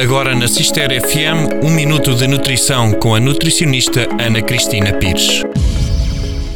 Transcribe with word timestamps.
Agora 0.00 0.32
na 0.32 0.46
Cister 0.46 0.90
FM, 0.90 1.64
um 1.64 1.70
minuto 1.70 2.14
de 2.14 2.28
nutrição 2.28 2.92
com 2.92 3.16
a 3.16 3.20
nutricionista 3.20 4.06
Ana 4.22 4.40
Cristina 4.40 4.92
Pires. 4.92 5.42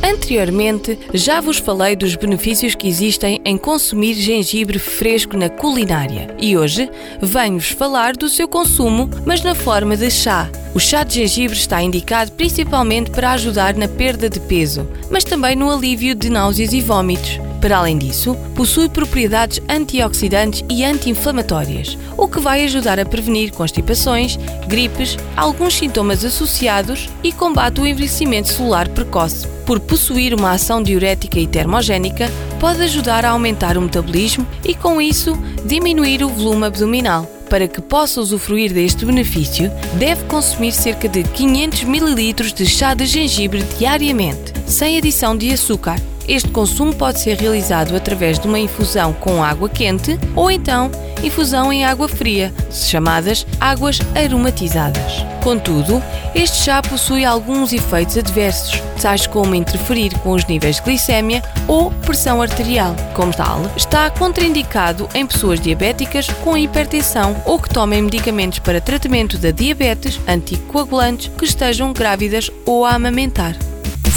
Anteriormente, 0.01 0.97
já 1.13 1.41
vos 1.41 1.59
falei 1.59 1.97
dos 1.97 2.15
benefícios 2.15 2.77
que 2.77 2.87
existem 2.87 3.41
em 3.45 3.59
consumir 3.59 4.15
gengibre 4.15 4.79
fresco 4.79 5.37
na 5.37 5.49
culinária 5.49 6.33
e 6.39 6.57
hoje 6.57 6.89
venho-vos 7.21 7.71
falar 7.71 8.13
do 8.17 8.29
seu 8.29 8.47
consumo, 8.47 9.11
mas 9.27 9.43
na 9.43 9.57
forma 9.57 9.97
de 9.97 10.09
chá. 10.09 10.49
O 10.73 10.79
chá 10.79 11.03
de 11.03 11.15
gengibre 11.15 11.59
está 11.59 11.83
indicado 11.83 12.31
principalmente 12.31 13.11
para 13.11 13.33
ajudar 13.33 13.75
na 13.75 13.89
perda 13.89 14.31
de 14.31 14.39
peso, 14.39 14.89
mas 15.11 15.25
também 15.25 15.57
no 15.57 15.69
alívio 15.69 16.15
de 16.15 16.31
náuseas 16.31 16.73
e 16.73 16.81
vômitos. 16.81 17.41
Para 17.63 17.79
além 17.79 17.97
disso, 17.97 18.37
possui 18.57 18.89
propriedades 18.89 19.61
antioxidantes 19.69 20.65
e 20.69 20.85
anti-inflamatórias, 20.85 21.97
o 22.19 22.27
que 22.27 22.41
vai 22.41 22.65
ajudar 22.65 22.99
a 22.99 23.07
prevenir 23.07 23.53
constipações, 23.53 24.37
gripes, 24.67 25.17
alguns 25.37 25.75
sintomas 25.75 26.25
associados 26.25 27.09
e 27.23 27.31
combate 27.31 27.81
o 27.81 27.87
envelhecimento 27.87 28.49
celular 28.49 28.89
precoce. 28.89 29.47
Por 29.65 29.79
possuir 29.79 30.35
uma 30.35 30.51
ação 30.51 30.83
diurética 30.83 31.39
e 31.39 31.47
termogénica, 31.47 32.29
pode 32.59 32.83
ajudar 32.83 33.25
a 33.25 33.31
aumentar 33.31 33.79
o 33.79 33.81
metabolismo 33.81 34.45
e, 34.65 34.75
com 34.75 35.01
isso, 35.01 35.39
diminuir 35.65 36.25
o 36.25 36.29
volume 36.29 36.67
abdominal. 36.67 37.31
Para 37.49 37.69
que 37.69 37.81
possa 37.81 38.21
usufruir 38.21 38.73
deste 38.73 39.07
benefício, 39.07 39.71
deve 40.01 40.25
consumir 40.25 40.73
cerca 40.73 41.09
de 41.09 41.23
500 41.23 41.83
ml 41.83 42.33
de 42.51 42.67
chá 42.67 42.93
de 42.93 43.07
gengibre 43.07 43.63
diariamente, 43.79 44.53
sem 44.67 44.99
adição 44.99 45.37
de 45.37 45.53
açúcar 45.53 45.97
este 46.29 46.49
consumo 46.51 46.95
pode 46.95 47.21
ser 47.21 47.37
realizado 47.39 47.97
através 47.97 48.39
de 48.39 48.47
uma 48.47 48.59
infusão 48.59 49.13
com 49.13 49.43
água 49.43 49.69
quente 49.69 50.19
ou 50.35 50.51
então 50.51 50.91
infusão 51.23 51.73
em 51.73 51.85
água 51.85 52.09
fria, 52.09 52.53
chamadas 52.71 53.47
águas 53.61 53.99
aromatizadas. 54.15 55.25
Contudo, 55.43 56.03
este 56.35 56.59
chá 56.59 56.81
possui 56.81 57.25
alguns 57.25 57.73
efeitos 57.73 58.17
adversos, 58.17 58.81
tais 59.01 59.27
como 59.27 59.55
interferir 59.55 60.17
com 60.21 60.31
os 60.33 60.45
níveis 60.47 60.77
de 60.77 60.83
glicémia 60.83 61.43
ou 61.67 61.91
pressão 61.91 62.41
arterial. 62.41 62.95
Como 63.15 63.33
tal, 63.35 63.61
está 63.77 64.09
contraindicado 64.11 65.09
em 65.15 65.27
pessoas 65.27 65.61
diabéticas 65.61 66.29
com 66.45 66.57
hipertensão 66.57 67.37
ou 67.45 67.59
que 67.59 67.69
tomem 67.69 68.03
medicamentos 68.03 68.61
para 68.61 68.81
tratamento 68.81 69.37
da 69.37 69.51
diabetes, 69.51 70.21
anticoagulantes, 70.29 71.31
que 71.37 71.45
estejam 71.45 71.93
grávidas 71.93 72.51
ou 72.65 72.85
a 72.85 72.95
amamentar. 72.95 73.57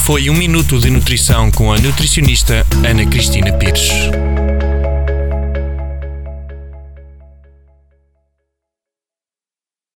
Foi 0.05 0.29
um 0.29 0.35
minuto 0.35 0.79
de 0.79 0.91
nutrição 0.91 1.49
com 1.49 1.73
a 1.73 1.79
nutricionista 1.79 2.63
Ana 2.87 3.07
Cristina 3.07 3.51
Pires. 3.53 3.89